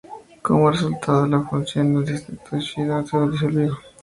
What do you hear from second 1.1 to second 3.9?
de la fusión, el Distrito de Shida se disolvió.